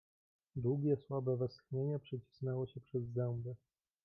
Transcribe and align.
"Długie, 0.55 0.97
słabe 0.97 1.37
westchnienie 1.37 1.99
przecisnęło 1.99 2.67
się 2.67 2.81
przez 2.81 3.03
zęby." 3.07 3.55